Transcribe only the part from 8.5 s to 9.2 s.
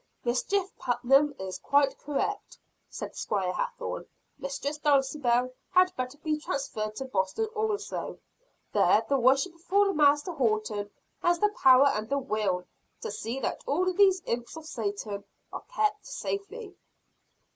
There the